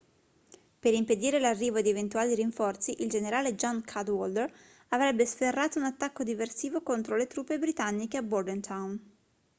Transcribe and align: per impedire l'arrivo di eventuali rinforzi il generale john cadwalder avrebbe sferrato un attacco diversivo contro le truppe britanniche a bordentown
per 0.79 0.95
impedire 0.95 1.37
l'arrivo 1.37 1.79
di 1.79 1.89
eventuali 1.89 2.33
rinforzi 2.33 3.03
il 3.03 3.07
generale 3.07 3.53
john 3.53 3.83
cadwalder 3.83 4.51
avrebbe 4.87 5.27
sferrato 5.27 5.77
un 5.77 5.85
attacco 5.85 6.23
diversivo 6.23 6.81
contro 6.81 7.15
le 7.15 7.27
truppe 7.27 7.59
britanniche 7.59 8.17
a 8.17 8.23
bordentown 8.23 8.99